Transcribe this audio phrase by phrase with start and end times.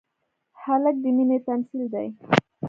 [0.63, 2.07] هلک د مینې تمثیل دی.